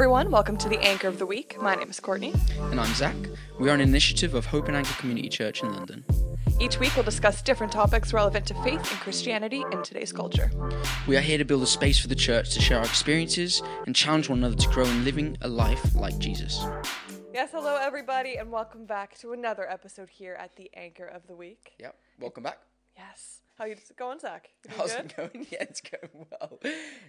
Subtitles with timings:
[0.00, 0.30] everyone.
[0.30, 1.60] Welcome to the Anchor of the Week.
[1.60, 2.32] My name is Courtney.
[2.70, 3.14] And I'm Zach.
[3.58, 6.06] We are an initiative of Hope and Anchor Community Church in London.
[6.58, 10.50] Each week, we'll discuss different topics relevant to faith and Christianity in today's culture.
[11.06, 13.94] We are here to build a space for the church to share our experiences and
[13.94, 16.64] challenge one another to grow in living a life like Jesus.
[17.34, 21.34] Yes, hello, everybody, and welcome back to another episode here at the Anchor of the
[21.34, 21.74] Week.
[21.78, 21.94] Yep.
[22.18, 22.60] Welcome back.
[22.96, 23.42] Yes.
[23.58, 24.48] How you going, Zach?
[24.66, 25.04] How's good?
[25.04, 25.46] it going?
[25.50, 26.58] Yeah, it's going well.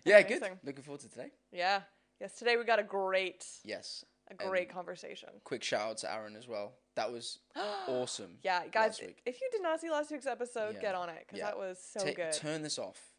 [0.04, 0.40] Yeah, good.
[0.40, 0.60] Amazing.
[0.66, 1.30] Looking forward to today.
[1.54, 1.84] Yeah.
[2.22, 4.06] Yes, today we got a great, Yes.
[4.30, 5.30] a great conversation.
[5.44, 6.74] Quick shout out to Aaron as well.
[6.94, 7.40] That was
[7.88, 8.38] awesome.
[8.44, 9.22] Yeah, guys, last week.
[9.26, 10.82] if you did not see last week's episode, Yeah.
[10.82, 11.46] get on it because Yeah.
[11.46, 12.32] that was so Ta- good.
[12.34, 13.12] Turn this off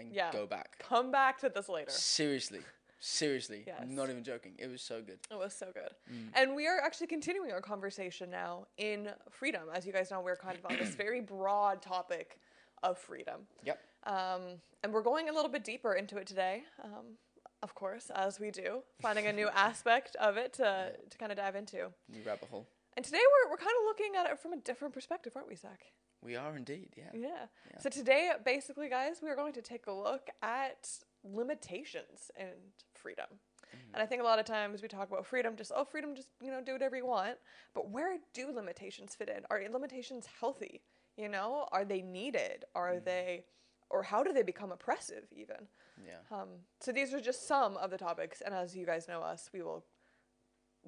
[0.00, 0.32] and Yeah.
[0.32, 0.76] go back.
[0.80, 1.92] Come back to this later.
[1.92, 2.60] Seriously.
[2.98, 3.62] Seriously.
[3.64, 3.78] Yes.
[3.80, 4.56] I'm not even joking.
[4.58, 5.20] It was so good.
[5.30, 5.94] It was so good.
[6.10, 6.32] Mm.
[6.34, 9.68] And we are actually continuing our conversation now in freedom.
[9.72, 12.40] As you guys know, we're kind of on this very broad topic
[12.82, 13.46] of freedom.
[13.62, 13.80] Yep.
[14.02, 17.18] Um, and we're going a little bit deeper into it today, um,
[17.62, 21.38] of course, as we do, finding a new aspect of it to, to kind of
[21.38, 21.88] dive into.
[22.08, 22.68] New rabbit hole.
[22.96, 25.54] And today we're, we're kind of looking at it from a different perspective, aren't we,
[25.56, 25.80] Zach?
[26.22, 26.88] We are indeed.
[26.96, 27.10] Yeah.
[27.14, 27.28] Yeah.
[27.70, 27.78] Yeah.
[27.80, 30.88] So today, basically, guys, we are going to take a look at
[31.22, 32.48] limitations and
[32.94, 33.26] freedom.
[33.30, 33.94] Mm-hmm.
[33.94, 36.28] And I think a lot of times we talk about freedom, just oh, freedom, just
[36.42, 37.36] you know, do whatever you want.
[37.74, 39.42] But where do limitations fit in?
[39.50, 40.82] Are limitations healthy?
[41.16, 42.64] You know, are they needed?
[42.74, 43.04] Are Mm-hmm.
[43.04, 43.44] they,
[43.90, 45.24] or how do they become oppressive?
[45.34, 45.68] Even.
[46.06, 46.36] Yeah.
[46.36, 46.48] Um,
[46.80, 49.62] so these are just some of the topics, and as you guys know us, we
[49.62, 49.84] will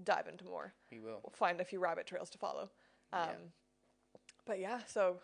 [0.04, 0.72] dive into more.
[0.92, 1.20] We will.
[1.22, 2.70] We'll find a few rabbit trails to follow.
[3.12, 3.34] Um, Yeah.
[4.46, 5.18] But yeah, so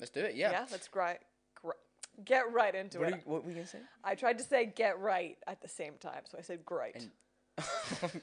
[0.00, 0.34] Let's do it.
[0.34, 0.66] yeah, Yeah.
[0.70, 1.18] let's gri-
[1.54, 1.72] gri-
[2.24, 3.14] get right into What, it.
[3.16, 3.80] you, what were you going to say?
[4.04, 6.96] I tried to say get right at the same time, so I said great.
[6.96, 7.10] And-
[8.04, 8.20] okay.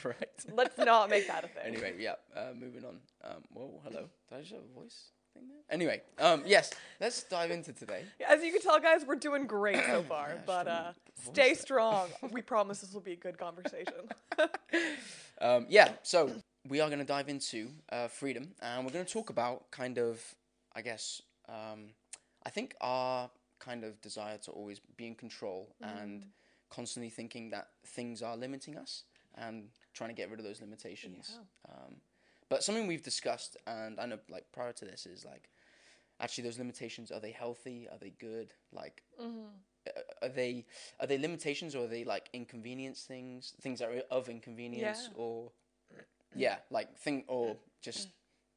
[0.00, 0.16] Great.
[0.52, 1.62] Let's not make that a thing.
[1.66, 2.14] Anyway, yeah.
[2.34, 2.98] Uh, moving on.
[3.24, 4.08] Um, whoa, hello.
[4.28, 5.58] Did I just have a voice thing there?
[5.70, 6.72] Anyway, um, yes.
[7.00, 8.04] Let's dive into today.
[8.28, 10.30] As you can tell, guys, we're doing great so far.
[10.34, 12.08] Yeah, but uh, stay strong.
[12.32, 13.94] We promise this will be a good conversation.
[15.42, 15.92] Um, yeah.
[16.02, 16.30] So
[16.68, 19.96] we are going to dive into uh, freedom, and we're going to talk about kind
[19.96, 20.22] of,
[20.76, 21.94] I guess, um,
[22.44, 26.26] I think our kind of desire to always be in control and
[26.68, 29.04] constantly thinking that things are limiting us
[29.36, 31.38] and trying to get rid of those limitations.
[31.68, 31.96] Um,
[32.50, 35.48] but something we've discussed, and I know like prior to this, is like
[36.20, 37.88] actually those limitations are they healthy?
[37.90, 38.52] Are they good?
[38.72, 39.90] Like, uh,
[40.22, 40.66] are they
[41.00, 43.54] are they limitations or are they like inconvenience things?
[43.62, 45.22] Things that are of inconvenience Yeah.
[45.22, 45.52] or
[46.36, 48.08] yeah, like thing or just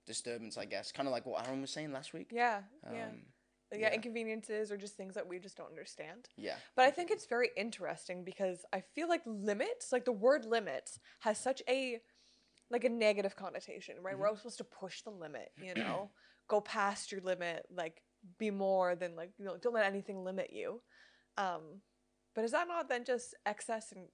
[0.05, 0.91] disturbance, I guess.
[0.91, 2.29] Kind of like what Aaron was saying last week.
[2.31, 2.61] yeah,
[2.91, 3.05] yeah.
[3.05, 3.21] Um,
[3.71, 3.77] yeah.
[3.79, 3.93] yeah.
[3.93, 6.29] inconveniences or just things that we just don't understand.
[6.37, 6.55] yeah.
[6.75, 10.99] But I think it's very interesting because I feel like limits, like the word limits,
[11.21, 12.01] has such a
[12.73, 14.17] like a negative connotation, right?
[14.17, 16.09] We're always supposed to push the limit, you know,
[16.49, 18.01] go past your limit, like
[18.39, 20.81] be more than like you know, don't let anything limit you.
[21.37, 21.81] Um,
[22.35, 24.07] but is that not then just excess and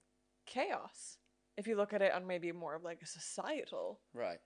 [0.46, 1.18] chaos?
[1.58, 4.40] If you look at it on maybe more of like a societal, Right.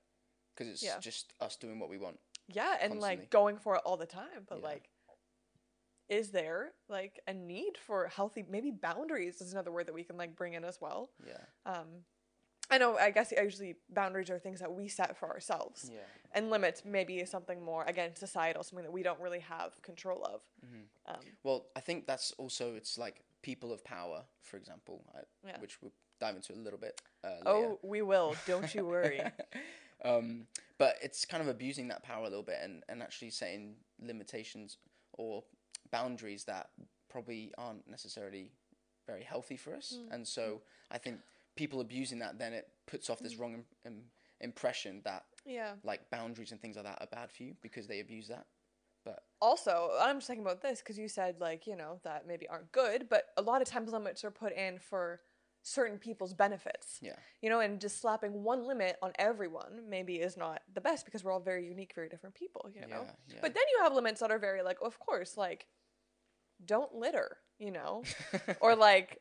[0.56, 1.00] Because it's Yeah.
[1.00, 2.20] just us doing what we want.
[2.48, 3.18] yeah, and Constantly.
[3.18, 4.46] like going for it all the time.
[4.48, 4.66] But Yeah.
[4.66, 4.90] like,
[6.10, 10.18] is there like a need for healthy maybe boundaries is another word that we can
[10.18, 11.46] like bring in as well Yeah.
[11.66, 12.04] um
[12.74, 16.00] i know i guess usually boundaries are things that we set for ourselves Yeah.
[16.36, 20.24] and limits maybe is something more again societal something that we don't really have control
[20.34, 20.42] of
[21.08, 25.60] um, Well, I think that's also it's like people of power, for example, uh, Yeah.
[25.60, 25.92] which we'll
[26.22, 27.02] dive into a little bit.
[27.24, 27.42] Uh, later.
[27.46, 29.22] oh we will don't you worry
[30.06, 30.48] um,
[30.78, 34.78] but it's kind of abusing that power a little bit and, and actually setting limitations
[35.14, 35.44] or
[35.92, 36.70] boundaries that
[37.10, 38.52] probably aren't necessarily
[39.06, 39.98] very healthy for us.
[40.00, 40.14] Mm.
[40.16, 41.18] And so I think
[41.56, 43.24] people abusing that, then it puts off Mm.
[43.24, 47.32] this wrong Im- im- impression that yeah like boundaries and things like that are bad
[47.32, 48.46] for you because they abuse that.
[49.06, 52.48] But also i'm just thinking about this because you said like you know that maybe
[52.48, 55.20] aren't good but a lot of times limits are put in for
[55.62, 60.36] certain people's benefits yeah, you know, and just slapping one limit on everyone maybe is
[60.36, 63.04] not the best because we're all very unique, very different people, you know.
[63.06, 63.40] yeah, yeah.
[63.42, 65.68] But then you have limits that are very like, of course, like
[66.66, 68.04] don't litter, you know,
[68.62, 69.20] or like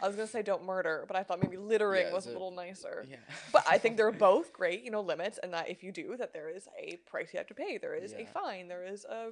[0.00, 2.32] I was gonna say don't murder, but I thought maybe littering Yeah, was a a-
[2.32, 3.04] little nicer.
[3.08, 3.16] yeah.
[3.52, 6.32] But I think they're both great, you know, limits, and that if you do, that
[6.32, 9.30] there is a price you have to pay, there is a fine, there is a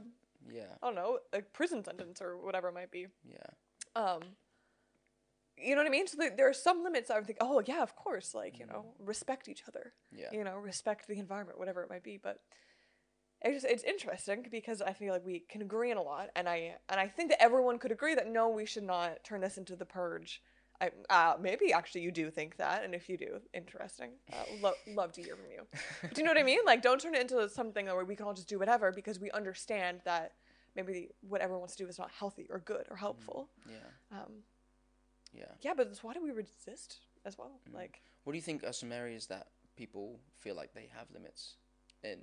[0.51, 3.09] yeah, I don't know, a prison sentence or whatever it might be.
[3.29, 3.37] yeah,
[3.97, 4.21] Um,
[5.57, 6.07] you know what I mean?
[6.07, 8.67] So there, there are some limits I would think, oh yeah, of course, like you
[8.67, 10.29] know, respect each other yeah.
[10.33, 12.17] you know, respect the environment, whatever it might be.
[12.17, 12.39] But
[13.43, 16.49] it's just it's interesting because I feel like we can agree on a lot, and
[16.49, 19.59] I and I think that everyone could agree that no, we should not turn this
[19.59, 20.43] into the purge.
[20.81, 24.11] I uh, maybe actually you do think that, and if you do, interesting.
[24.33, 25.67] Uh, lo- love to hear from you.
[26.15, 26.61] do you know what I mean?
[26.65, 29.31] Like, don't turn it into something where we can all just do whatever because we
[29.33, 30.33] understand that
[30.77, 33.49] maybe what everyone wants to do is not healthy or good or helpful.
[33.69, 34.19] yeah.
[34.19, 34.45] Um,
[35.33, 35.45] Yeah.
[35.61, 37.61] Yeah, but why do we resist as well?
[37.69, 37.75] Mm.
[37.75, 41.57] Like, What do you think are some areas that people feel like they have limits
[42.05, 42.21] in?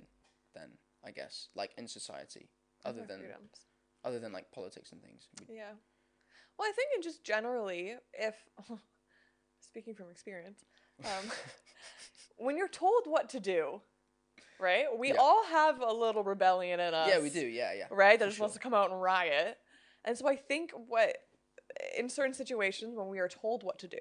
[0.54, 0.70] Then
[1.06, 2.48] I guess like in society,
[2.84, 3.50] other other than freedoms.
[4.04, 5.28] other than like politics and things.
[5.48, 5.72] We- Yeah.
[6.58, 8.34] Well, I think in just generally, if
[9.60, 10.64] speaking from experience,
[11.04, 11.30] um,
[12.38, 13.80] when you're told what to do,
[14.58, 14.86] right?
[14.98, 15.16] We Yeah.
[15.20, 17.08] all have a little rebellion in us.
[17.08, 17.46] yeah, we do.
[17.46, 17.86] Yeah, yeah.
[17.90, 18.18] Right?
[18.18, 19.58] That just wants to come out and riot.
[20.04, 21.16] And so I think what,
[21.98, 23.98] in certain situations when we are told what to do,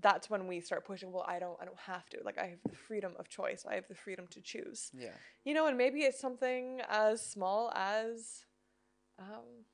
[0.00, 1.10] that's when we start pushing.
[1.12, 2.18] Well, I don't, I don't have to.
[2.24, 3.64] Like I have the freedom of choice.
[3.68, 5.10] I have the freedom to choose Yeah.
[5.44, 8.44] you know and maybe it's something as small as
[9.18, 9.64] um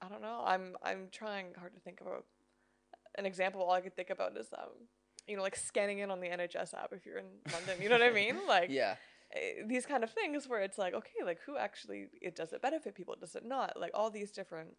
[0.00, 2.24] i don't know i'm i'm trying hard to think about
[3.16, 4.70] an example all i could think about is um
[5.26, 7.96] you know like scanning in on the nhs app if you're in london you know
[7.98, 8.96] what i mean like Yeah.
[9.34, 12.60] eh, these kind of things where it's like okay like who actually it does it
[12.62, 14.70] benefit people does it not like all these different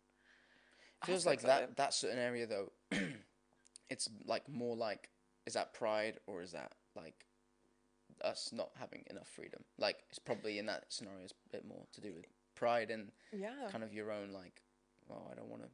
[1.06, 1.75] feels like that it.
[1.77, 2.71] that certain area though
[3.90, 5.10] it's like more like
[5.46, 7.26] is that pride or is that like
[8.24, 9.64] us not having enough freedom?
[9.78, 13.12] Like it's probably in that scenario it's a bit more to do with pride and
[13.32, 13.68] yeah.
[13.72, 14.64] kind of your own like
[15.12, 15.68] oh i don't want to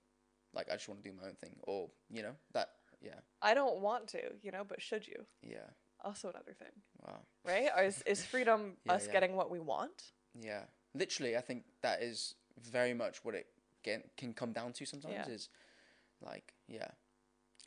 [0.53, 2.69] like i just want to do my own thing or you know that
[3.03, 3.19] yeah.
[3.41, 5.25] I don't want to you know but should you?
[5.41, 5.69] Yeah.
[6.03, 6.71] Also another thing.
[7.03, 7.21] Wow.
[7.43, 7.69] Right?
[7.75, 9.13] Or is, is freedom Yeah, us yeah.
[9.13, 10.11] getting what we want?
[10.39, 10.61] Yeah.
[10.93, 12.35] Literally i think that is
[12.71, 13.47] very much what it
[13.83, 15.49] can, can come down to sometimes is
[16.21, 16.89] like yeah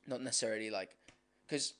[0.07, 0.97] not necessarily like
[1.47, 1.75] because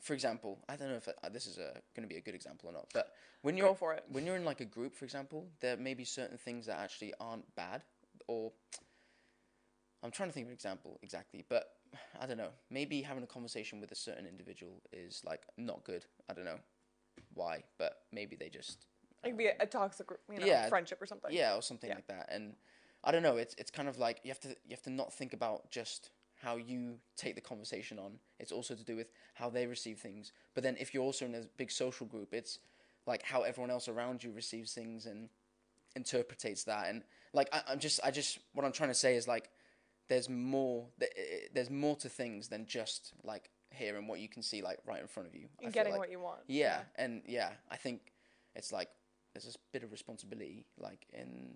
[0.00, 2.34] for example i don't know if uh, this is a going to be a good
[2.34, 3.12] example or not but
[3.42, 5.94] when you're go for it when you're in like a group for example there may
[5.94, 7.82] be certain things that actually aren't bad
[8.26, 8.52] or
[10.02, 11.72] i'm trying to think of an example exactly but
[12.20, 16.04] i don't know maybe having a conversation with a certain individual is like not good
[16.30, 16.58] i don't know
[17.34, 18.86] why but maybe they just
[19.24, 20.68] It could be a, a toxic, you know, Yeah.
[20.68, 21.32] friendship or something.
[21.32, 21.96] yeah or something Yeah.
[21.96, 22.54] like that and
[23.04, 25.12] i don't know it's it's kind of like you have to you have to not
[25.12, 26.10] think about just
[26.42, 30.32] how you take the conversation on it's also to do with how they receive things
[30.54, 32.58] but then if you're also in a big social group it's
[33.06, 35.28] like how everyone else around you receives things and
[35.96, 37.02] interprets that and
[37.32, 39.50] like I, i'm just i just what i'm trying to say is like
[40.08, 41.06] there's more eh,
[41.52, 45.06] there's more to things than just like hearing what you can see like right in
[45.06, 46.00] front of you And getting like.
[46.00, 46.40] what you want.
[46.46, 48.12] Yeah, and yeah, I think
[48.54, 48.88] it's like
[49.32, 51.54] there's this bit of responsibility, like in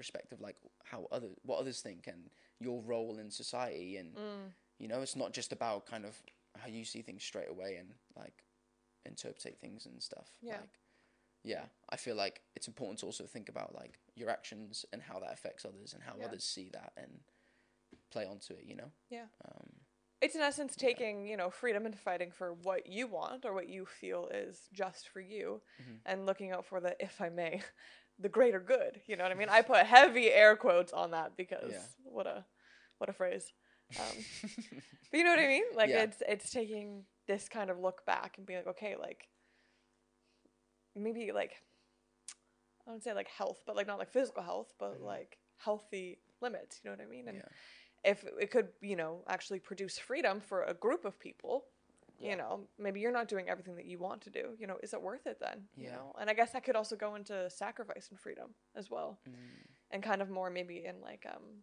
[0.00, 4.52] respect of like how other what others think and your role in society, and Mm.
[4.78, 6.20] you know, it's not just about kind of
[6.58, 8.44] how you see things straight away and like
[9.04, 10.28] interpret things and stuff.
[10.42, 10.60] Yeah.
[10.60, 10.78] Like,
[11.44, 15.18] yeah, I feel like it's important to also think about like your actions and how
[15.20, 16.26] that affects others and how Yeah.
[16.26, 17.20] others see that and
[18.10, 18.64] play onto it.
[18.64, 18.90] You know.
[19.10, 19.28] Yeah.
[19.44, 19.70] Um,
[20.22, 23.68] It's in essence taking, you know, freedom and fighting for what you want or what
[23.70, 26.00] you feel is just for you Mhm.
[26.04, 27.62] and looking out for the, if I may,
[28.20, 29.00] the greater good.
[29.06, 29.48] You know what I mean?
[29.48, 31.82] I put heavy air quotes on that because Yeah.
[32.04, 32.44] what a
[32.98, 33.52] what a phrase.
[33.98, 34.24] Um,
[35.10, 35.64] but you know what I mean?
[35.74, 36.02] Like Yeah.
[36.02, 39.28] it's it's taking this kind of look back and being like, okay, like
[40.94, 41.52] maybe like
[42.86, 45.04] I don't say like health, but like not like physical health, but Mhm.
[45.04, 46.80] like healthy limits.
[46.82, 47.28] You know what I mean?
[47.28, 47.48] And yeah.
[48.04, 51.66] if it could, you know, actually produce freedom for a group of people,
[52.20, 52.30] Yeah.
[52.30, 54.54] you know, maybe you're not doing everything that you want to do.
[54.58, 55.68] You know, is it worth it then?
[55.76, 55.96] You Yeah.
[55.96, 59.66] know, and I guess that could also go into sacrifice and freedom as well, Mm.
[59.90, 61.62] and kind of more maybe in like um.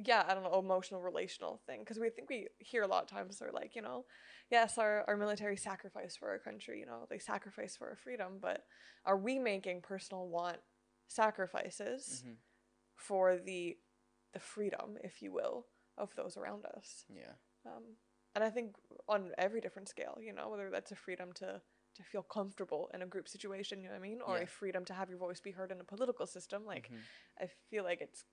[0.00, 1.80] Yeah, I don't know, emotional, relational thing.
[1.80, 4.04] Because we think we hear a lot of times they're like, you know,
[4.48, 8.38] yes, our, our military sacrifice for our country, you know, they sacrifice for our freedom,
[8.40, 8.64] but
[9.04, 10.58] are we making personal want
[11.08, 12.36] sacrifices Mhm.
[12.94, 13.76] for the
[14.34, 17.04] the freedom, if you will, of those around us.
[17.08, 17.32] Yeah.
[17.66, 17.96] Um,
[18.38, 18.76] and I think
[19.08, 21.60] on every different scale, you know, whether that's a freedom to
[21.96, 24.44] to feel comfortable in a group situation, you know what I mean, or Yeah.
[24.44, 27.00] a freedom to have your voice be heard in a political system, like Mhm.
[27.40, 28.24] I feel like it's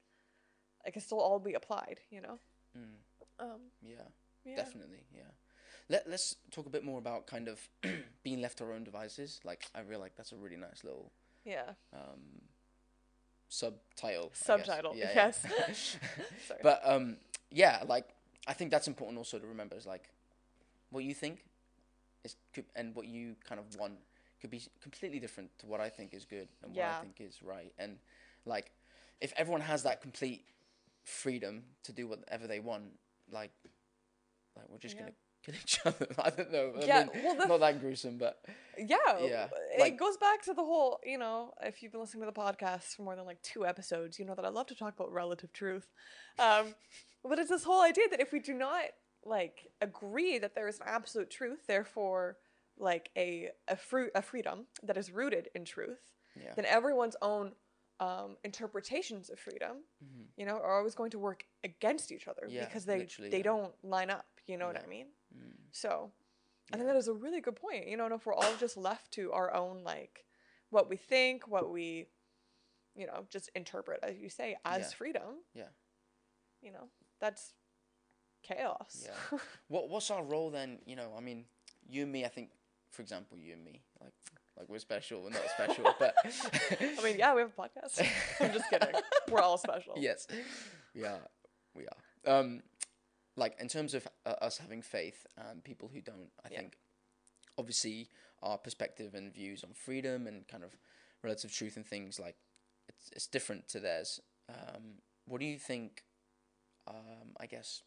[0.85, 2.39] it can still all be applied, you know.
[2.77, 2.97] Mm.
[3.39, 4.07] Um, Yeah.
[4.43, 4.55] yeah.
[4.57, 5.31] Definitely, yeah.
[5.89, 7.67] Let Let's talk a bit more about kind of
[8.24, 9.39] being left to our own devices.
[9.43, 11.12] Like, I feel like that's a really nice little
[11.43, 11.74] Yeah.
[11.91, 12.41] um,
[13.50, 14.31] subtitle.
[14.33, 15.97] Subtitle, Yeah, yes.
[16.62, 17.17] but um,
[17.50, 18.13] yeah, like
[18.47, 20.09] I think that's important also to remember is like
[20.91, 21.45] what you think
[22.23, 23.93] is could, and what you kind of want
[24.41, 27.41] could be completely different to what I think is good and what I think is
[27.43, 27.73] right.
[27.79, 27.97] And
[28.45, 28.71] like,
[29.21, 30.45] if everyone has that complete
[31.03, 32.83] freedom to do whatever they want,
[33.31, 33.51] like,
[34.55, 35.03] like we're just Yeah.
[35.03, 35.13] gonna
[35.45, 36.07] kill each other.
[36.19, 36.73] I don't know.
[36.81, 38.39] I Yeah, mean, well, not that gruesome, but
[38.77, 42.21] Yeah, Yeah, It like- goes back to the whole, you know, if you've been listening
[42.25, 44.75] to the podcast for more than like two episodes, you know that I love to
[44.75, 45.87] talk about relative truth.
[46.39, 46.75] Um,
[47.23, 48.83] but it's this whole idea that if we do not
[49.23, 52.37] like agree that there is an absolute truth, therefore,
[52.77, 57.53] like a a fruit a freedom that is rooted in truth, yeah, then everyone's own
[58.01, 60.25] um, interpretations of freedom, Mhm.
[60.35, 63.43] you know, are always going to work against each other Yeah, because they they yeah.
[63.43, 64.25] don't line up.
[64.45, 65.07] You know what I mean?
[65.36, 65.51] Mm.
[65.72, 66.12] So,
[66.74, 67.88] I think that is a really good point.
[67.88, 70.25] You know, and if we're all just left to our own like
[70.70, 72.08] what we think, what we,
[72.96, 74.98] you know, just interpret as you say as Yeah.
[74.98, 75.44] freedom.
[75.54, 75.70] Yeah.
[76.62, 76.89] You know,
[77.20, 77.54] that's
[78.44, 79.06] chaos.
[79.06, 79.39] Yeah.
[79.68, 80.80] What what's our role then?
[80.86, 81.46] You know, I mean,
[81.88, 82.25] you and me.
[82.25, 82.50] I think,
[82.92, 84.13] for example, you and me, like
[84.58, 85.22] like we're special.
[85.22, 88.00] We're not special, but I mean, yeah, we have a podcast.
[88.39, 88.89] I'm just kidding.
[89.30, 89.94] We're all special.
[89.98, 90.27] yes,
[90.96, 91.22] we are.
[91.75, 92.39] We are.
[92.39, 92.62] Um,
[93.36, 96.60] like in terms of uh, us having faith and people who don't, I Yeah.
[96.60, 96.77] think
[97.58, 98.10] obviously
[98.42, 100.75] our perspective and views on freedom and kind of
[101.24, 102.36] relative truth and things like
[102.88, 104.20] it's it's different to theirs.
[104.50, 106.04] Um, what do you think?
[106.88, 107.82] Um, I guess.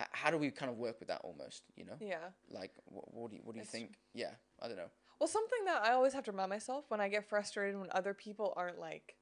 [0.00, 1.62] H- how do we kind of work with that almost?
[1.76, 2.30] You know, Yeah.
[2.50, 3.80] like what, what do you, what do you true.
[3.80, 3.98] think?
[4.14, 4.90] Yeah, I don't know.
[5.20, 8.14] Well, something that I always have to remind myself when I get frustrated when other
[8.14, 9.16] people aren't like,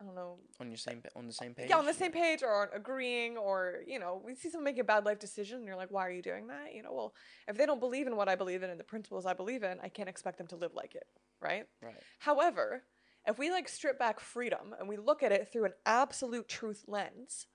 [0.00, 1.70] I don't know, On your same on the same page.
[1.70, 4.78] yeah, on the same page or aren't agreeing, or you know, we see someone make
[4.78, 6.74] a bad life decision, and you're like, why are you doing that?
[6.74, 7.14] You know, well,
[7.48, 9.78] if they don't believe in what I believe in and the principles I believe in,
[9.80, 11.06] I can't expect them to live like it,
[11.40, 11.66] right?
[11.80, 11.94] Right.
[12.18, 12.82] However,
[13.26, 16.84] if we like strip back freedom and we look at it through an absolute truth
[16.88, 17.46] lens,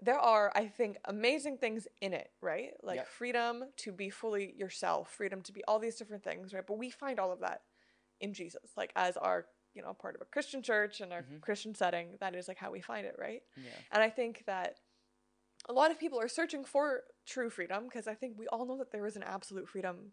[0.00, 2.70] there are, I think, amazing things in it, right?
[2.82, 3.08] Like Yep.
[3.08, 6.66] freedom to be fully yourself, freedom to be all these different things, right?
[6.66, 7.62] But we find all of that
[8.20, 9.46] in Jesus, like as our,
[9.78, 11.40] you know, part of a Christian church and our Mhm.
[11.40, 12.16] Christian setting.
[12.18, 13.42] That is like how we find it, right?
[13.56, 13.80] Yeah.
[13.92, 14.80] And I think that
[15.68, 18.76] a lot of people are searching for true freedom because I think we all know
[18.78, 20.12] that there is an absolute freedom.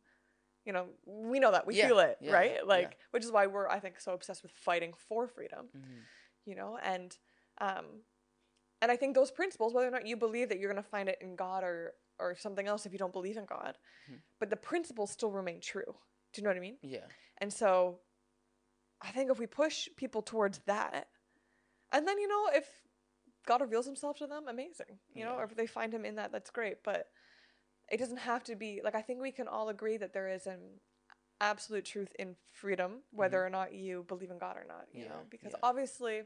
[0.66, 2.56] You know, we know that we Yeah, feel it, yeah, right?
[2.58, 2.62] yeah.
[2.64, 5.70] Like, which is why we're, I think, so obsessed with fighting for freedom.
[5.76, 6.06] Mhm.
[6.46, 7.18] You know, and
[7.58, 8.04] um,
[8.82, 11.10] and I think those principles, whether or not you believe that you're going to find
[11.10, 13.78] it in God or or something else, if you don't believe in God,
[14.10, 14.22] Mhm.
[14.40, 15.98] but the principles still remain true.
[16.34, 16.78] Do you know what I mean?
[16.82, 17.08] Yeah.
[17.40, 18.02] And so
[19.02, 21.08] I think if we push people towards that,
[21.92, 22.68] and then, you know, if
[23.46, 25.00] God reveals himself to them, amazing.
[25.14, 25.42] You know, Yeah.
[25.42, 26.84] or if they find him in that, that's great.
[26.84, 27.10] But
[27.90, 30.48] it doesn't have to be like I think we can all agree that there is
[30.48, 30.80] an
[31.40, 35.10] absolute truth in freedom, whether or not you believe in God or not, you Mm-hmm.
[35.12, 35.60] Yeah, know, because yeah.
[35.62, 36.24] obviously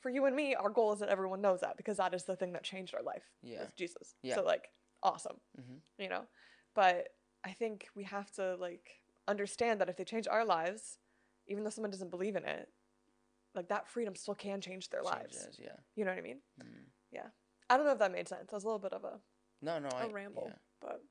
[0.00, 2.34] for you and me, our goal is that everyone knows that because that is the
[2.36, 3.30] thing that changed our life.
[3.42, 3.66] Yeah.
[3.76, 4.14] Jesus.
[4.22, 4.34] Yeah.
[4.34, 4.68] So like
[5.04, 5.80] awesome Mhm.
[5.98, 6.28] you know
[6.76, 7.08] but
[7.42, 10.98] i think we have to like understand that if they change our lives
[11.46, 12.68] even though someone doesn't believe in it
[13.54, 15.68] like that freedom still can change their lives Yeah.
[15.96, 16.84] you know what i mean Mm.
[17.10, 17.26] yeah
[17.70, 19.20] i don't know if that made sense that was a little bit of a,
[19.60, 19.88] No, no.
[19.94, 20.58] I a ramble Yeah.
[20.80, 21.02] but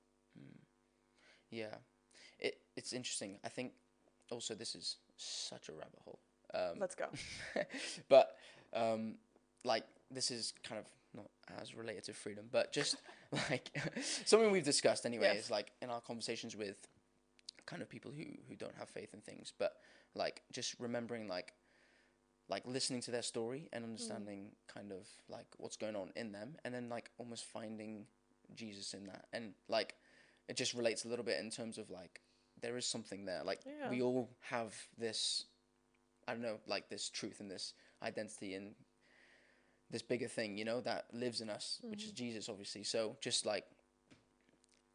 [1.49, 1.75] Yeah,
[2.39, 3.39] it it's interesting.
[3.43, 3.73] I think
[4.31, 6.19] also this is such a rabbit hole.
[6.53, 7.05] Um, let's go
[8.09, 8.35] but
[8.73, 9.15] um,
[9.63, 11.29] like this is kind of not
[11.61, 12.95] as related to freedom, but just
[13.49, 13.69] like
[14.25, 15.45] something we've discussed anyway Yes.
[15.45, 16.87] is like in our conversations with
[17.71, 19.77] kind of people who who don't have faith in things, but
[20.13, 21.53] like just remembering like
[22.49, 23.87] like listening to their story and mm.
[23.87, 28.05] understanding kind of like what's going on in them and then like almost finding
[28.53, 29.25] Jesus in that.
[29.31, 29.95] And like
[30.49, 32.19] it just relates a little bit in terms of like
[32.61, 33.41] there is something there.
[33.45, 33.89] Like Yeah.
[33.89, 35.45] we all have this
[36.27, 37.73] I don't know like this truth and this
[38.03, 38.75] identity and
[39.89, 42.25] this bigger thing you know that lives in us which is mm-hmm.
[42.25, 42.83] Jesus obviously.
[42.83, 43.65] So just like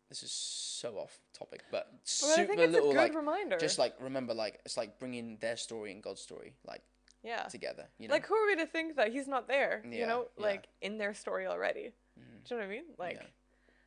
[0.09, 3.15] this is so off topic but but super i think it's a little good like
[3.15, 3.57] reminder.
[3.59, 6.83] just like remember like it's like bringing their story and God's story like
[7.23, 7.43] yeah.
[7.45, 8.15] together you know?
[8.15, 10.45] like who are we to think that he's not there Yeah, you know yeah.
[10.47, 11.93] like in their story already?
[12.19, 12.49] Mhm.
[12.49, 12.85] do you know what i mean?
[12.99, 13.27] Like Yeah.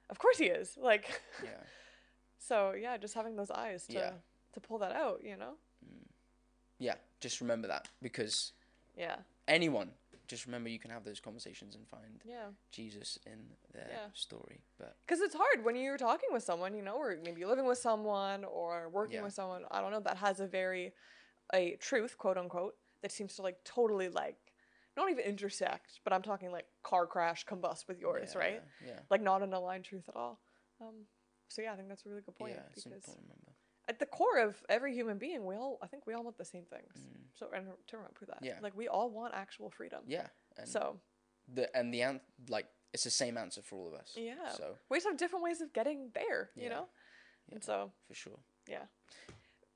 [0.10, 1.50] of course he is like yeah.
[2.40, 4.12] So yeah just having those eyes to Yeah.
[4.54, 5.54] to pull that out you know?
[6.80, 8.54] Yeah just remember that because
[8.98, 9.18] yeah.
[9.48, 9.92] anyone
[10.30, 13.40] just remember you can have those conversations and find yeah Jesus in
[13.74, 14.08] their Yeah.
[14.14, 17.50] story but Because it's hard when you're talking with someone, you know, or maybe you're
[17.50, 19.24] living with someone or working Yeah.
[19.24, 20.94] with someone, I don't know, that has a very,
[21.54, 24.38] a truth, quote unquote, that seems to like totally like,
[24.96, 28.62] not even intersect, but I'm talking like car crash, combust with yours, right?
[28.82, 30.40] yeah yeah, Like not an aligned truth at all.
[30.80, 31.06] Um,
[31.48, 33.49] so yeah, I think that's a really good point because important to remember
[33.90, 36.46] at the core of every human being, we all, I think we all want the
[36.46, 36.94] same things.
[36.98, 37.22] Mm.
[37.34, 38.60] So, and to remember that, Yeah.
[38.62, 40.02] like we all want actual freedom.
[40.08, 40.28] yeah
[40.58, 41.00] and So,
[41.56, 44.50] the and the an- like it's the same answer for all of us yeah.
[44.60, 46.70] so we just have different ways of getting there, you Yeah.
[46.76, 46.86] know?
[47.48, 48.86] yeah, And so, for sure Yeah.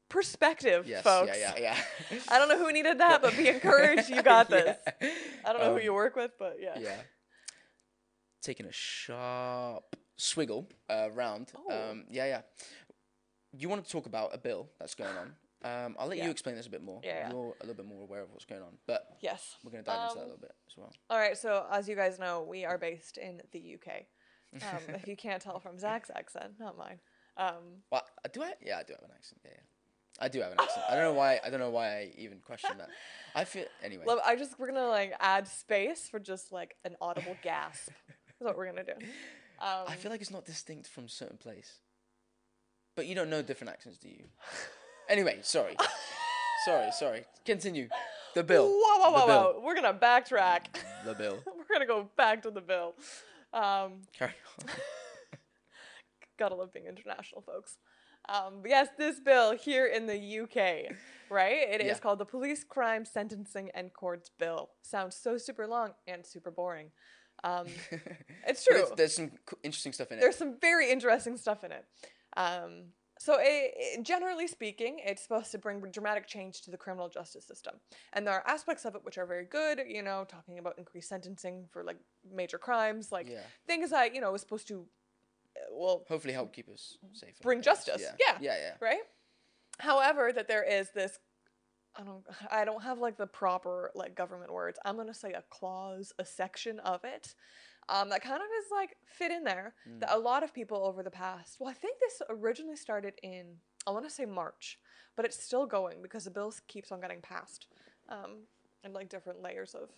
[0.10, 1.32] perspective, yes folks.
[1.38, 1.76] yeah yeah
[2.12, 4.10] yeah I don't know who needed that, but be encouraged.
[4.10, 4.78] You got this.
[5.02, 5.10] Yeah.
[5.46, 6.78] I don't know Um, who you work with, but yeah.
[6.80, 7.02] yeah.
[8.42, 11.52] Taking a sharp swiggle uh, round.
[11.58, 11.92] Oh.
[11.92, 12.42] Um, yeah, yeah.
[13.58, 15.36] You want to talk about a bill that's going on.
[15.66, 16.26] Um, I'll let Yeah.
[16.26, 17.00] you explain this a bit more.
[17.04, 17.30] Yeah.
[17.32, 19.56] You're a little bit more aware of what's going on, but Yes.
[19.64, 20.92] we're going to dive into that a Um, little bit as well.
[21.10, 21.38] All right.
[21.38, 24.08] So as you guys know, we are based in the UK.
[24.62, 27.00] Um, if you can't tell from Zach's accent, not mine.
[27.38, 28.54] Um, Well, do I?
[28.62, 29.42] Yeah, I do have an accent.
[29.44, 29.62] Yeah, yeah.
[30.20, 30.86] I do have an accent.
[30.88, 31.40] I don't know why.
[31.44, 32.90] I don't know why I even question that.
[33.36, 34.04] I feel anyway.
[34.06, 37.90] Love, I just we're gonna like add space for just like an audible gasp.
[38.08, 38.94] That's what we're gonna do.
[39.60, 41.80] Um, I feel like it's not distinct from certain place.
[42.96, 44.26] But you don't know different accents, do you?
[45.10, 45.76] Anyway, sorry.
[46.66, 47.26] sorry, sorry.
[47.46, 47.90] Continue.
[48.36, 48.68] The bill.
[48.70, 49.54] Whoa, whoa, The whoa, bill.
[49.56, 49.62] whoa!
[49.64, 50.66] We're gonna backtrack.
[51.06, 51.40] The bill.
[51.46, 52.96] we're gonna go back to the bill.
[53.54, 54.66] Um, Carry on.
[56.40, 57.78] gotta love being international, folks.
[58.30, 60.96] Um, yes, this bill here in the UK,
[61.30, 61.58] right?
[61.70, 61.94] It is Yeah.
[62.00, 64.70] called the Police Crime Sentencing and Courts Bill.
[64.82, 66.92] Sounds so super long and super boring.
[67.44, 67.68] Um,
[68.48, 68.78] it's true.
[68.78, 69.32] it's- there's some
[69.62, 70.22] interesting stuff in it.
[70.22, 71.86] There's some very interesting stuff in it.
[72.38, 72.86] Um,
[73.20, 77.46] so, it, it- generally speaking, it's supposed to bring dramatic change to the criminal justice
[77.46, 77.76] system,
[78.14, 79.82] and there are aspects of it which are very good.
[79.88, 81.98] You know, talking about increased sentencing for like
[82.30, 83.42] major crimes, like Yeah.
[83.68, 84.86] things that you know is supposed to,
[85.56, 87.34] uh, well, Hopefully help keep us safer.
[87.42, 88.02] Bring justice.
[88.02, 88.16] Yeah.
[88.20, 88.38] Yeah.
[88.42, 88.74] Yeah, yeah.
[88.82, 89.04] right?
[89.80, 91.18] However, that there is this
[91.96, 94.80] I don't I don't have like the proper like government words.
[94.84, 97.36] I'm gonna say a clause, a section of it.
[97.90, 100.00] Um, that kind of is like fit in there Mm.
[100.00, 103.58] that a lot of people over the past well, I think this originally started in
[103.86, 104.80] I wanna say March,
[105.16, 107.68] but it's still going because the bill keeps on getting passed.
[108.10, 108.48] Um,
[108.84, 109.90] and like different layers of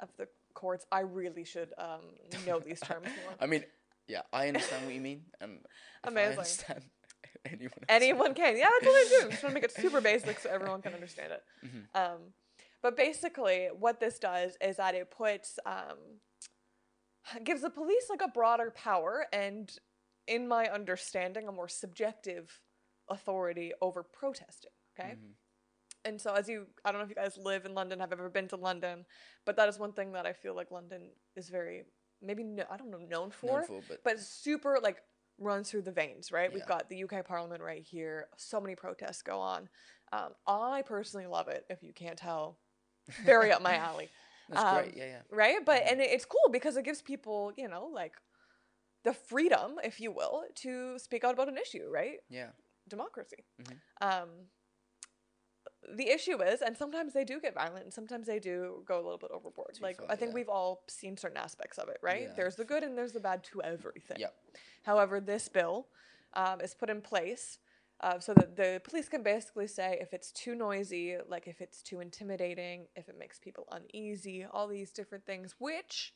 [0.00, 0.86] of the courts.
[0.92, 2.02] I really should um
[2.46, 3.34] know these terms more.
[3.40, 3.64] I mean,
[4.08, 5.22] yeah, I understand what you mean.
[5.40, 5.60] And
[6.04, 6.28] Amazing.
[6.32, 6.82] I understand
[7.46, 7.84] anyone.
[7.88, 8.56] Anyone can.
[8.56, 9.18] Yeah, that's what I do.
[9.24, 11.42] I'm just trying to make it super basic so everyone can understand it.
[11.66, 11.84] Mhm.
[11.94, 12.20] Um,
[12.82, 16.20] but basically, what this does is that it puts um,
[17.44, 19.70] gives the police like a broader power and,
[20.26, 22.60] in my understanding, a more subjective
[23.08, 24.70] authority over protesting.
[24.98, 25.10] Okay.
[25.16, 25.34] Mhm.
[26.06, 28.28] And so, as you, I don't know if you guys live in London, have ever
[28.28, 29.06] been to London,
[29.46, 31.84] but that is one thing that I feel like London is very,
[32.20, 35.02] maybe, no, I don't know, known for Known for, but, but super like
[35.38, 36.52] runs through the veins, right?
[36.52, 38.28] We've got the UK Parliament right here.
[38.36, 39.68] So many protests go on.
[40.12, 41.64] Um, I personally love it.
[41.70, 42.58] If you can't tell,
[43.24, 44.10] very up my alley,
[44.48, 44.96] that's um, great.
[44.96, 45.20] Yeah, yeah.
[45.30, 45.64] right?
[45.64, 45.92] But Mhm.
[45.92, 48.14] and it's cool because it gives people, you know, like
[49.02, 52.20] the freedom, if you will, to speak out about an issue, right?
[52.28, 52.50] Yeah.
[52.88, 53.44] Democracy.
[53.60, 53.80] Mhm.
[54.00, 54.50] Um,
[55.96, 59.02] the issue is, and sometimes they do get violent, and sometimes they do go a
[59.02, 59.74] little bit overboard.
[59.74, 60.34] Too like far, I think yeah.
[60.34, 62.22] we've all seen certain aspects of it, right?
[62.22, 62.34] Yeah.
[62.36, 64.18] There's the good and there's the bad to everything.
[64.18, 64.34] Yep.
[64.84, 65.88] However, this bill
[66.34, 67.58] um, is put in place
[68.00, 71.82] uh, so that the police can basically say if it's too noisy, like if it's
[71.82, 76.14] too intimidating, if it makes people uneasy, all these different things, which.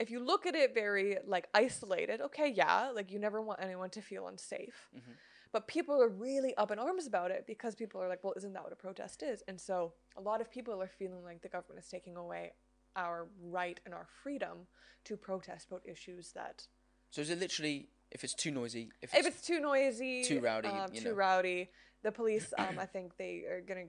[0.00, 3.90] If you look at it very like isolated, okay, yeah, like you never want anyone
[3.90, 4.88] to feel unsafe.
[4.94, 5.16] Mhm.
[5.50, 8.52] But people are really up in arms about it because people are like, well, isn't
[8.52, 9.42] that what a protest is?
[9.48, 12.52] And so a lot of people are feeling like the government is taking away
[12.94, 14.66] our right and our freedom
[15.04, 16.66] to protest about issues that
[17.10, 20.40] So is it literally if it's too noisy, if if it's, it's too noisy, Too
[20.40, 21.14] rowdy, um, too know.
[21.14, 21.70] rowdy,
[22.02, 23.84] the police, um, I think they are gonna,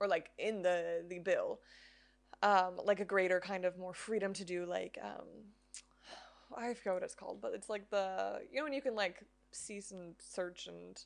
[0.00, 1.60] or like in the the bill,
[2.42, 5.26] um, like a greater kind of more freedom to do like, um,
[6.56, 9.22] I forget what it's called, but it's like the you know when you can like
[9.52, 11.02] cease and search and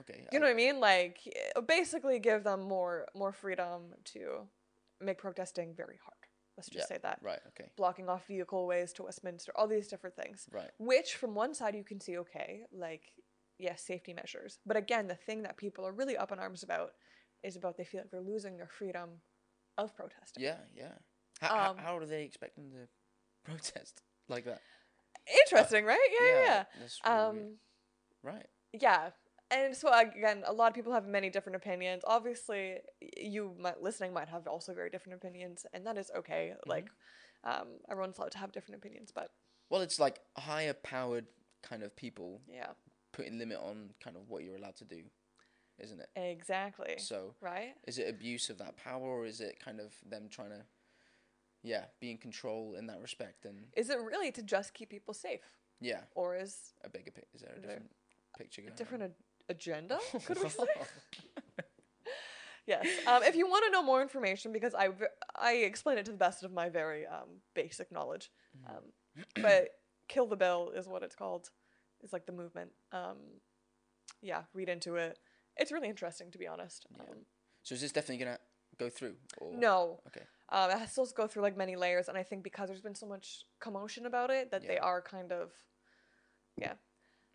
[0.00, 0.26] okay.
[0.32, 1.18] you know what I mean, like
[1.66, 4.46] basically give them more more freedom to
[5.00, 6.15] make protesting very hard.
[6.56, 6.96] Let's just Yeah.
[6.96, 7.40] say that right.
[7.48, 7.70] Okay.
[7.76, 10.70] blocking off vehicle ways to Westminster, all these different things Right.
[10.78, 13.12] which from one side you can see okay like
[13.58, 16.92] yes safety measures but again the thing that people are really up in arms about
[17.42, 19.20] is about they feel like they're losing their freedom
[19.78, 20.58] of protesting Yeah.
[20.74, 20.92] Yeah.
[21.40, 22.88] How, Um, how, how do they expect them to
[23.44, 24.60] protest like that?
[25.42, 26.64] interesting right yeah yeah,
[27.04, 27.12] yeah.
[27.12, 27.58] really um.
[28.22, 28.46] Right.
[28.72, 29.10] yeah
[29.50, 32.78] and so again a lot of people have many different opinions obviously
[33.16, 36.70] you might listening might have also very different opinions and that is okay Mm-hmm.
[36.70, 36.88] like
[37.44, 39.30] um everyone's allowed to have different opinions but
[39.70, 41.26] Well, it's like higher powered
[41.62, 42.72] kind of people yeah
[43.12, 45.02] putting limit on kind of what you're allowed to do,
[45.78, 46.08] isn't it?
[46.16, 50.28] exactly So right is it abuse of that power, or is it kind of them
[50.30, 50.62] trying to,
[51.62, 53.44] yeah, be in control in that respect?
[53.44, 55.40] And is it really to just keep people safe
[55.80, 57.10] yeah, or is a bigger.
[57.34, 57.90] Is there a different
[58.38, 58.72] picture going?
[58.74, 59.10] a different on?
[59.48, 60.64] Agenda could we say
[62.66, 62.84] Yes.
[63.06, 64.88] Um, if you want to know more information, because I,
[65.36, 68.76] I explain it to the best of my very um, basic knowledge, Mm-hmm.
[68.76, 68.82] um,
[69.42, 69.68] but
[70.08, 71.50] Kill the Bill is what it's called.
[72.02, 72.70] It's like the movement.
[72.90, 73.18] Um,
[74.22, 75.18] yeah, read into it.
[75.58, 76.86] It's really interesting, to be honest.
[76.96, 77.02] Yeah.
[77.02, 77.18] Um,
[77.62, 78.38] So is this definitely gonna
[78.78, 79.14] go through?
[79.38, 79.52] Or?
[79.54, 80.00] no.
[80.08, 80.22] Okay.
[80.48, 82.94] Um, it has to go through like many layers, and I think because there's been
[82.94, 85.52] so much commotion about it, that they are kind of,
[86.56, 86.74] yeah.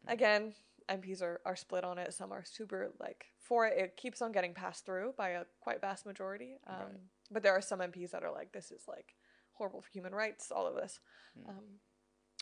[0.08, 0.54] Again,
[0.91, 2.13] MPs are, are split on it.
[2.13, 3.77] Some are super like for it.
[3.77, 6.58] It keeps on getting passed through by a quite vast majority.
[6.67, 6.99] Um, Right.
[7.34, 9.15] But there are some MPs that are like, this is like
[9.54, 10.51] horrible for human rights.
[10.51, 10.99] All of this.
[11.39, 11.49] Mm.
[11.49, 11.63] Um,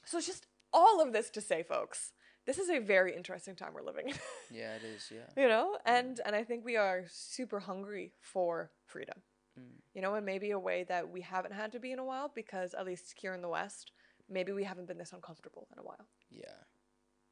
[0.05, 2.13] so it's just all of this to say, folks,
[2.47, 4.15] this is a very interesting time we're living in.
[4.51, 5.11] Yeah, it is.
[5.11, 5.29] Yeah.
[5.41, 9.21] you know and and i think we are super hungry for freedom
[9.59, 9.81] Mm.
[9.95, 12.31] you know and maybe a way that we haven't had to be in a while
[12.33, 13.91] because at least here in the west
[14.29, 16.59] maybe we haven't been this uncomfortable in a while Yeah.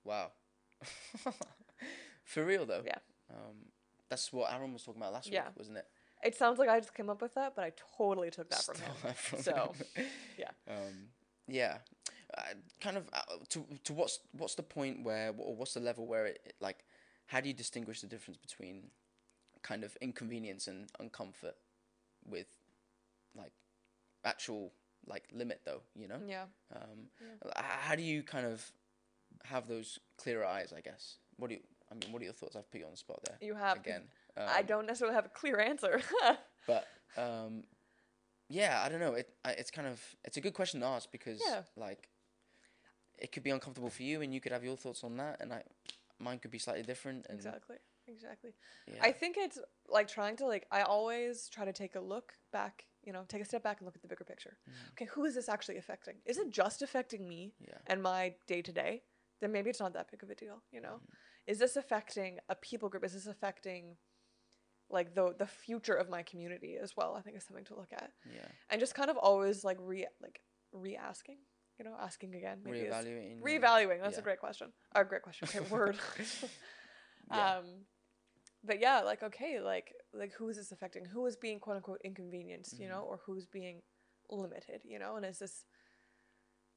[0.04, 0.32] Wow.
[2.24, 2.84] For real though.
[2.86, 2.98] Yeah.
[3.30, 3.56] Um,
[4.10, 5.46] that's what Aaron was talking about last Yeah.
[5.48, 5.86] week, wasn't it?
[6.24, 8.74] it sounds like i just came up with that but i totally took that from
[8.76, 10.06] Stole him that from So, him.
[10.40, 10.50] yeah.
[10.68, 11.10] Um,
[11.48, 11.78] yeah.
[12.36, 12.42] Uh,
[12.82, 16.26] kind of uh, to to what's what's the point where or what's the level where
[16.26, 16.84] it, it like
[17.28, 18.90] how do you distinguish the difference between
[19.62, 21.54] kind of inconvenience and uncomfort
[22.26, 22.48] with
[23.36, 23.54] like
[24.26, 24.74] actual
[25.06, 27.10] like limit though you know yeah um,
[27.46, 28.72] h- how do you kind of
[29.46, 32.56] have those clearer eyes i guess what do you i mean what are your thoughts
[32.56, 34.04] i've put you on the spot there you have again
[34.38, 36.02] i Um, don't necessarily have a clear answer
[36.68, 37.64] but um,
[38.50, 39.14] yeah, I don't know.
[39.14, 41.64] It I, it's kind of it's a good question to ask because Yeah.
[41.76, 42.10] like
[43.18, 45.52] it could be uncomfortable for you, and you could have your thoughts on that, and
[45.54, 45.64] I
[46.20, 47.26] mine could be slightly different.
[47.28, 48.52] And exactly exactly
[48.88, 52.34] yeah, I think it's like trying to like I always try to take a look
[52.54, 54.58] back, you know, take a step back and look at the bigger picture.
[54.94, 56.16] Okay, who is this actually affecting?
[56.26, 59.04] Is it just affecting me yeah, and my day to day?
[59.42, 61.00] Then maybe it's not that big of a deal, you know.
[61.46, 63.04] Is this affecting a people group?
[63.06, 63.96] Is this affecting
[64.90, 67.16] like the the future of my community as well?
[67.18, 68.12] I think is something to look at.
[68.34, 70.40] yeah, And just kind of always like re like
[70.74, 71.38] re-asking,
[71.80, 72.60] you know, asking again.
[72.64, 73.42] maybe is- reevaluating.
[73.42, 74.02] Reevaluating.
[74.02, 74.22] That's Yeah.
[74.22, 74.74] a great question.
[74.96, 75.48] A great question.
[75.52, 75.98] Great word.
[77.30, 77.58] Yeah.
[77.58, 77.66] Um,
[78.64, 81.06] but yeah, like okay, like like who is this affecting?
[81.06, 82.80] Who is being quote unquote inconvenienced?
[82.80, 83.10] You know, Mm-hmm.
[83.12, 83.82] or who's being
[84.30, 84.82] limited?
[84.86, 85.66] You know, and is this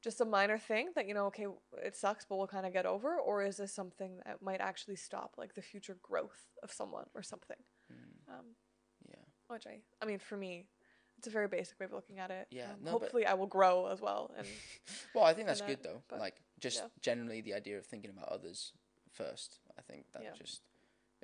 [0.02, 1.46] just a minor thing that you know, okay,
[1.84, 4.96] it sucks, but we'll kind of get over, or is this something that might actually
[4.96, 7.56] stop like the future growth of someone or something?
[7.92, 8.44] Mm, Um,
[9.08, 9.16] yeah,
[9.48, 10.66] which I, I mean, for me,
[11.18, 12.46] it's a very basic way of looking at it.
[12.50, 14.30] Yeah, Um, no, hopefully, I will grow as well.
[14.38, 14.46] And
[15.14, 16.02] well, I think that's that, good though.
[16.08, 16.88] but, like just yeah.
[17.02, 18.72] generally the idea of thinking about others
[19.12, 19.58] first.
[19.78, 20.32] I think that Yeah.
[20.38, 20.62] just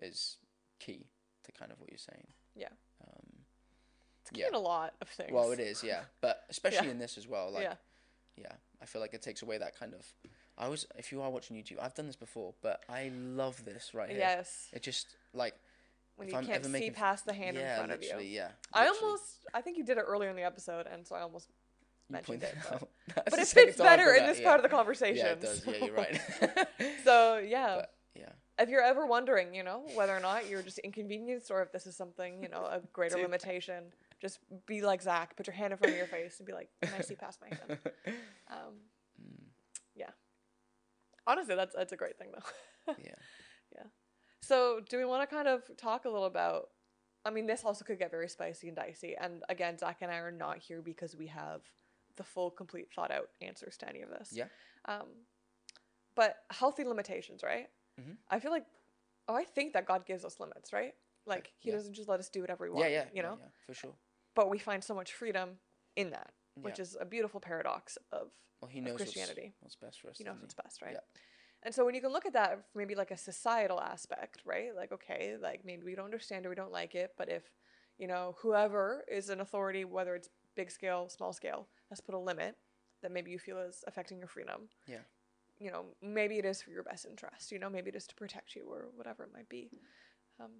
[0.02, 0.36] is
[0.80, 1.06] key
[1.44, 2.26] to kind of what you're saying.
[2.54, 2.68] Yeah.
[3.02, 3.44] Um,
[4.20, 4.48] it's Yeah.
[4.48, 5.32] in a lot of things.
[5.32, 7.50] well, it is, yeah, but especially in this as well.
[7.50, 7.70] Like,
[8.36, 8.52] yeah.
[8.82, 10.04] i feel like it takes away that kind of
[10.58, 13.92] i was if you are watching youtube i've done this before but i love this
[13.94, 14.68] right here Yes.
[14.72, 15.54] it just like
[16.16, 18.02] When if you I'm can't ever see making- past the hand yeah in front of
[18.22, 18.26] you.
[18.28, 21.20] yeah I almost, I think you did it earlier in the episode, and so I
[21.20, 21.48] almost
[22.08, 22.54] You mentioned it.
[22.70, 22.88] But, out.
[23.30, 24.44] But it fits better in this yeah.
[24.48, 25.16] part of the conversation.
[25.26, 26.20] yeah it does yeah you're right
[27.04, 30.78] so yeah, but yeah if you're ever wondering, you know, whether or not you're just
[30.78, 33.84] inconvenienced or if this is something, you know, a greater limitation,
[34.20, 36.68] just be like Zach, put your hand in front of your face and be like,
[36.82, 37.78] "Can I see past my hand?"
[38.48, 38.74] Um,
[39.20, 39.46] Mm,
[39.94, 40.10] yeah.
[41.26, 42.94] Honestly, that's that's a great thing though.
[43.02, 43.14] yeah
[43.74, 43.84] Yeah.
[44.42, 46.68] So, do we want to kind of talk a little about?
[47.24, 49.16] I mean, this also could get very spicy and dicey.
[49.18, 51.62] And again, Zach and I are not here because we have
[52.16, 54.30] the full, complete, thought out answers to any of this.
[54.32, 54.44] Yeah.
[54.84, 55.06] Um,
[56.14, 57.68] but healthy limitations, right?
[58.00, 58.16] Mhm.
[58.30, 58.66] I feel like,
[59.28, 60.94] oh, I think that God gives us limits, right?
[61.26, 61.76] Like He yeah.
[61.76, 62.90] doesn't just let us do whatever we yeah want.
[62.92, 63.38] yeah yeah, You yeah, know.
[63.40, 63.94] yeah, for sure
[64.36, 65.58] But we find so much freedom
[65.96, 68.28] in that, which is a beautiful paradox of
[68.60, 69.54] well he knows what's, Christianity.
[69.60, 70.92] what's best for us he knows what's best, right?
[70.92, 71.00] Yeah.
[71.62, 74.68] And so when you can look at that maybe like a societal aspect, right?
[74.76, 77.42] Like, okay, like maybe we don't understand or we don't like it, but if,
[77.98, 82.18] you know, whoever is an authority, whether it's big scale, small scale, has put a
[82.18, 82.56] limit
[83.02, 84.68] that maybe you feel is affecting your freedom.
[84.86, 84.98] Yeah.
[85.58, 88.14] You know, maybe it is for your best interest, you know, maybe it is to
[88.14, 89.70] protect you or whatever it might be.
[90.38, 90.50] Um,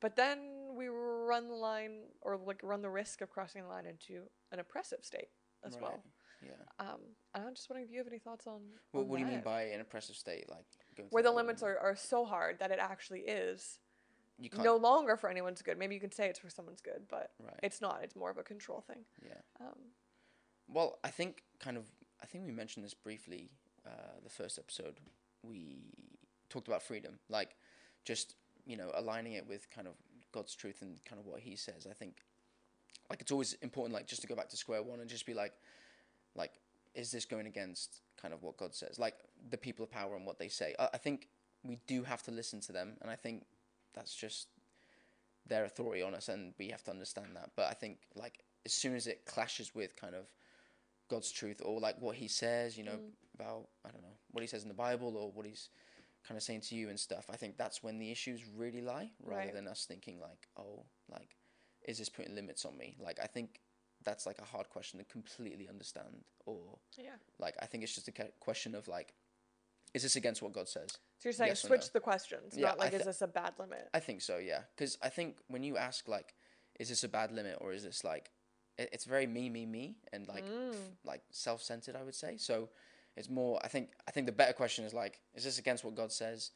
[0.00, 0.38] but then
[0.74, 4.58] we run the line or like run the risk of crossing the line into an
[4.60, 5.28] oppressive state
[5.64, 6.02] as Right, well.
[6.42, 7.00] yeah Um,
[7.34, 8.60] and I'm just wondering if you have any thoughts on,
[8.92, 10.64] what, on what do you mean by an oppressive state like
[11.10, 13.78] where the that limits are, are so hard that it actually is
[14.58, 15.76] no longer for anyone's good.
[15.78, 18.00] Maybe you can say it's for someone's good, but right it's not.
[18.02, 19.04] It's more of a control thing.
[19.24, 19.78] yeah Um,
[20.68, 21.84] Well, I think kind of
[22.22, 23.50] I think we mentioned this briefly
[23.86, 24.98] uh, the first episode.
[25.42, 25.92] We
[26.48, 27.56] talked about freedom, like
[28.04, 28.34] just
[28.70, 29.94] you know aligning it with kind of
[30.32, 31.86] God's truth and kind of what He says.
[31.90, 32.14] I think
[33.10, 35.34] like it's always important, like just to go back to square one and just be
[35.34, 35.52] like,
[36.34, 36.52] like
[36.94, 39.14] is this going against kind of what God says, like
[39.50, 40.74] the people of power and what they say?
[40.78, 41.28] I, I think
[41.64, 43.44] we do have to listen to them, and I think
[43.94, 44.48] that's just
[45.46, 47.50] their authority on us, and we have to understand that.
[47.56, 50.26] But I think like as soon as it clashes with kind of
[51.08, 53.10] God's truth or like what He says, you know, Mm.
[53.34, 55.70] about I don't know what He says in the Bible or what He's
[56.26, 57.26] kind of saying to you and stuff.
[57.30, 59.54] I think that's when the issues really lie, rather Right.
[59.54, 61.36] than us thinking like, oh, like
[61.86, 62.96] is this putting limits on me?
[63.00, 63.60] Like I think
[64.04, 67.16] that's like a hard question to completely understand, or yeah.
[67.38, 69.14] like I think it's just a question of like,
[69.94, 70.90] is this against what God says?
[71.18, 71.88] So you're saying Yes switch no?
[71.94, 73.88] the questions, Yeah, not like I is this a bad limit?
[73.92, 74.62] I think so, yeah.
[74.76, 76.34] Because I think when you ask like,
[76.78, 78.30] is this a bad limit or is this like,
[78.78, 80.70] it, it's very me, me, me, and like, Mm.
[80.72, 81.96] f- like self-centered.
[81.96, 82.68] I would say so.
[83.20, 83.60] It's more.
[83.62, 83.90] I think.
[84.08, 86.50] I think the better question is like, is this against what God says?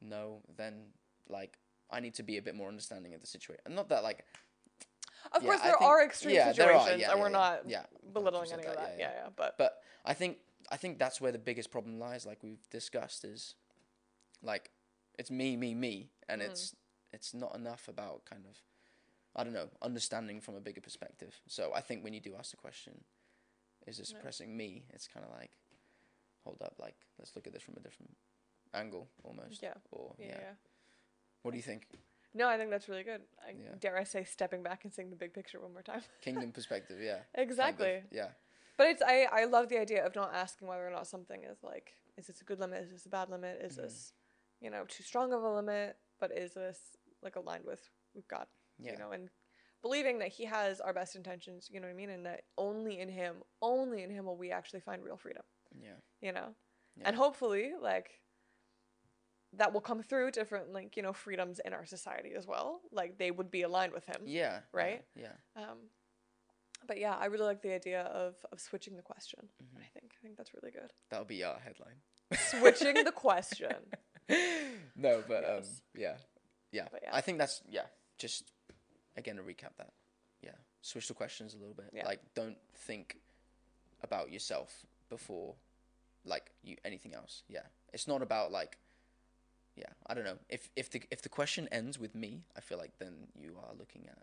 [0.00, 0.40] No.
[0.56, 0.74] Then
[1.28, 1.58] like,
[1.90, 3.62] I need to be a bit more understanding of the situation.
[3.66, 4.24] And not that like.
[5.32, 7.66] Of Yeah, course, there think- are extreme yeah, there are, situations, yeah, and we're not
[8.12, 8.96] belittling 100% any of that, that.
[8.98, 9.28] yeah, Yeah.
[9.34, 10.38] But, But I think
[10.70, 12.24] I think that's where the biggest problem lies.
[12.26, 13.54] Like we've discussed, is
[14.42, 14.70] like
[15.18, 16.46] it's me, me, me, and Mm.
[16.46, 16.74] it's
[17.12, 18.56] it's not enough about kind of
[19.34, 21.34] I don't know understanding from a bigger perspective.
[21.48, 23.02] So I think when you do ask the question,
[23.86, 24.18] is this Yeah.
[24.18, 24.84] oppressing me?
[24.94, 25.50] It's kind of like
[26.46, 28.16] hold up, like let's look at this from a different
[28.72, 29.62] angle almost.
[29.62, 29.74] Yeah.
[29.90, 30.38] Or yeah, yeah.
[30.40, 30.54] yeah.
[31.42, 31.86] What do you think?
[32.34, 33.22] No, I think that's really good.
[33.46, 33.74] I, Yeah.
[33.78, 36.02] Dare I say, stepping back and seeing the big picture one more time.
[36.22, 37.12] Kingdom perspective, yeah.
[37.34, 38.02] kind of, exactly.
[38.10, 38.28] Yeah.
[38.78, 41.58] But it's I, I love the idea of not asking whether or not something is
[41.62, 43.82] like is this a good limit, is this a bad limit, is Mhm.
[43.82, 44.12] this
[44.60, 46.78] you know too strong of a limit, but is this
[47.22, 47.82] like aligned with
[48.14, 48.46] with God,
[48.78, 48.92] Yeah.
[48.92, 49.30] you know, and
[49.82, 52.98] believing that He has our best intentions, you know what I mean, and that only
[53.00, 55.42] in Him, only in Him will we actually find real freedom,
[55.82, 55.96] Yeah.
[56.20, 56.54] you know,
[56.96, 57.04] Yeah.
[57.08, 58.20] and hopefully like
[59.52, 63.18] that will come through different like you know freedoms in our society as well, like
[63.18, 64.40] they would be aligned with Him, Yeah.
[64.42, 65.04] yeah, Right?
[65.14, 65.32] Yeah.
[65.56, 65.78] um,
[66.86, 69.48] but yeah, I really like the idea of of switching the question.
[69.62, 69.80] Mhm.
[69.80, 70.92] I think I think that's really good.
[71.10, 72.00] That'll be our headline.
[72.50, 73.74] Switching the question.
[74.96, 75.62] no, but um,
[75.94, 76.16] yeah,
[76.72, 76.88] yeah.
[76.90, 77.10] But yeah.
[77.16, 77.86] I think that's yeah.
[78.18, 78.50] Just
[79.16, 79.92] again to recap that.
[80.42, 81.90] Yeah, switch the questions a little bit.
[81.92, 82.04] Yeah.
[82.06, 83.16] Like, don't think
[84.02, 85.54] about yourself before
[86.26, 87.42] like you anything else.
[87.48, 88.78] Yeah, it's not about like.
[89.76, 90.38] Yeah, I don't know.
[90.48, 93.74] If if the if the question ends with me, I feel like then you are
[93.78, 94.22] looking at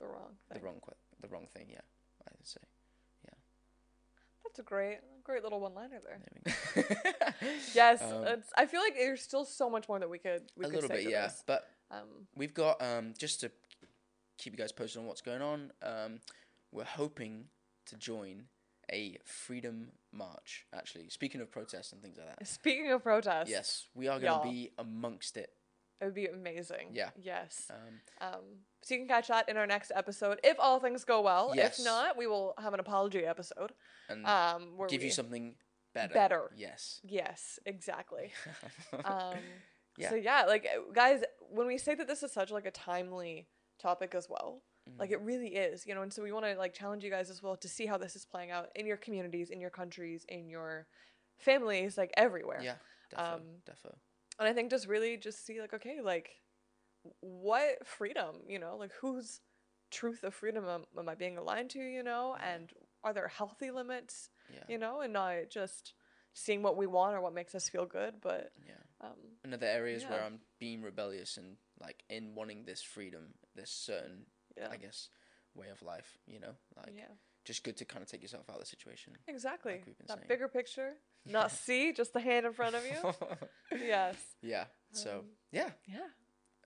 [0.00, 0.80] The wrong the wrong
[1.20, 1.66] the wrong thing.
[1.70, 1.80] Yeah,
[2.26, 2.60] I would say.
[3.24, 3.34] Yeah.
[4.44, 6.18] That's a great, great little one-liner there.
[6.74, 6.84] There
[7.42, 7.56] go.
[7.74, 10.64] Yes, Um, it's, I feel like there's still so much more that we could we
[10.64, 11.26] a could little say bit, yeah.
[11.26, 11.42] this.
[11.46, 13.50] But Um, we've got um just to
[14.38, 15.72] keep you guys posted on what's going on.
[15.82, 16.20] Um,
[16.72, 17.48] we're hoping
[17.86, 18.44] to join
[18.92, 20.66] a freedom march.
[20.74, 22.46] Actually, speaking of protests and things like that.
[22.46, 25.50] speaking of protests, Yes, we are going to be amongst it.
[26.00, 26.90] it would be amazing.
[26.92, 27.10] Yeah.
[27.20, 27.70] Yes.
[27.70, 28.40] Um, Um,
[28.82, 31.52] so you can catch that in our next episode if all things go well.
[31.54, 31.78] Yes.
[31.78, 33.72] If not, we will have an apology episode.
[34.08, 35.56] and Um, where give you something
[35.94, 36.14] better.
[36.14, 36.50] Better.
[36.56, 37.00] Yes.
[37.02, 38.32] Yes, exactly.
[39.04, 39.36] um
[39.98, 40.10] Yeah.
[40.10, 43.48] so yeah like guys when we say that this is such like a timely
[43.80, 44.62] topic as well
[44.98, 45.14] like Mhm.
[45.14, 47.42] it really is you know and so we want to like challenge you guys as
[47.42, 50.48] well to see how this is playing out in your communities in your countries in
[50.48, 50.86] your
[51.38, 52.76] families like everywhere yeah.
[53.12, 53.94] Defo, Um, defo.
[54.38, 56.30] and i think just really just see like okay like
[57.20, 59.40] what freedom you know like whose
[59.90, 62.54] truth of freedom am, am i being aligned to you know Yeah.
[62.54, 62.72] and
[63.04, 64.64] are there healthy limits Yeah.
[64.68, 65.94] you know and not just
[66.34, 68.72] seeing what we want or what makes us feel good but Yeah.
[69.00, 74.26] um Another areas where I'm being rebellious and like in wanting this freedom, this certain,
[74.56, 75.08] yeah I guess,
[75.54, 76.18] way of life.
[76.26, 77.14] You know, like yeah
[77.46, 79.14] just good to kind of take yourself out of the situation.
[79.28, 79.72] Exactly.
[79.72, 80.26] like we've been that saying.
[80.28, 83.14] bigger picture, not see, just the hand in front of you.
[83.86, 84.16] yes.
[84.42, 84.64] yeah.
[84.92, 85.70] So Um, yeah.
[85.86, 85.98] Yeah.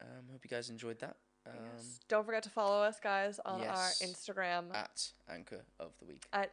[0.00, 1.16] Um, hope you guys enjoyed that.
[1.46, 2.00] Um, yes.
[2.08, 3.76] Don't forget to follow us, guys, on yes.
[3.76, 6.24] our Instagram At anchor of the week.
[6.32, 6.52] at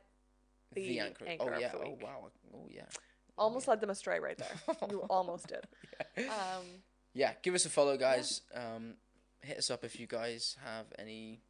[0.73, 1.25] the anchor.
[1.25, 1.71] Anchor oh of yeah.
[1.71, 2.31] the Oh wow.
[2.53, 2.83] Oh yeah.
[3.37, 4.75] almost led them astray right there.
[4.89, 5.65] you almost did.
[6.17, 6.25] yeah.
[6.25, 6.65] Um,
[7.13, 7.31] yeah.
[7.41, 8.41] Give us a follow, guys.
[8.53, 8.95] Um,
[9.41, 11.41] hit us up if you guys have any.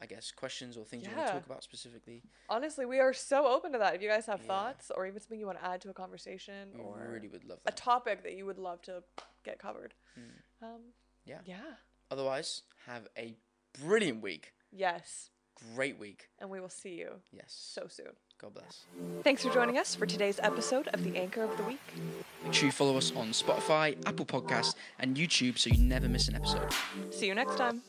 [0.00, 2.24] I guess questions or things you want to talk about specifically.
[2.48, 3.94] honestly, we are so open to that.
[3.94, 4.46] If you guys have Yeah.
[4.48, 7.44] thoughts or even something you want to add to a conversation We or really would
[7.44, 9.04] love a topic that you would love to
[9.44, 9.94] get covered.
[10.18, 10.42] Mm.
[10.60, 10.80] Um,
[11.24, 11.38] Yeah.
[11.44, 11.76] Yeah.
[12.10, 13.36] Otherwise, have a
[13.80, 14.54] brilliant week.
[14.72, 15.30] Yes.
[15.76, 16.30] Great week.
[16.40, 17.52] And we will see you Yes.
[17.54, 18.16] so soon.
[18.42, 18.86] God bless.
[19.22, 21.78] Thanks for joining us for today's episode of The Anchor of the Week.
[22.42, 26.26] Make sure you follow us on Spotify, Apple Podcasts, and YouTube so you never miss
[26.26, 26.68] an episode.
[27.10, 27.82] See you next time.